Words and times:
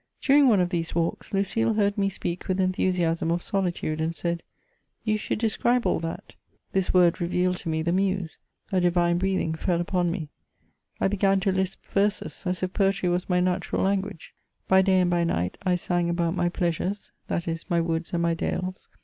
During 0.19 0.47
one 0.47 0.59
of 0.59 0.69
these 0.69 0.95
walks, 0.95 1.31
Lucile 1.31 1.75
heard 1.75 1.95
me 1.95 2.09
speak 2.09 2.47
with 2.47 2.59
en 2.59 2.71
thusiasm 2.71 3.31
of 3.31 3.43
solitude, 3.43 4.01
and 4.01 4.15
said," 4.15 4.41
You 5.05 5.15
should 5.15 5.37
describe 5.37 5.85
all 5.85 5.99
that." 5.99 6.33
This 6.71 6.91
word 6.91 7.21
revealed 7.21 7.57
to 7.57 7.69
me 7.69 7.83
the 7.83 7.91
muse; 7.91 8.39
a 8.71 8.81
divine 8.81 9.19
breathing 9.19 9.53
fell 9.53 9.79
upon 9.79 10.09
me 10.09 10.29
I 10.99 11.07
began 11.07 11.39
to 11.41 11.51
Usp 11.53 11.85
verses, 11.85 12.45
as 12.47 12.63
if 12.63 12.73
poetry 12.73 13.09
was 13.09 13.29
my 13.29 13.39
natural 13.41 13.83
kuiguage. 13.83 14.29
By 14.67 14.81
day 14.81 15.01
and 15.01 15.11
by 15.11 15.23
night, 15.23 15.59
I 15.67 15.75
sang 15.75 16.09
about 16.09 16.33
my 16.35 16.49
pleasures; 16.49 17.11
that 17.27 17.47
is, 17.47 17.69
my 17.69 17.79
woods 17.79 18.11
and 18.11 18.23
my 18.23 18.33
dales. 18.33 18.89